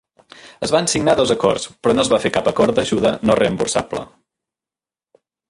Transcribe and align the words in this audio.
Es 0.67 0.71
van 0.75 0.87
signar 0.93 1.13
dos 1.19 1.33
acords, 1.35 1.67
però 1.83 1.95
no 1.97 2.05
es 2.05 2.09
va 2.13 2.19
fer 2.23 2.31
cap 2.39 2.49
acord 2.53 2.79
d'ajuda 2.81 3.13
no 3.31 3.37
reemborsable. 3.43 4.03